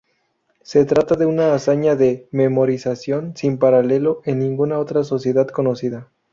[0.63, 6.09] Se trata de una hazaña de memorización sin paralelo en ninguna otra sociedad conocida.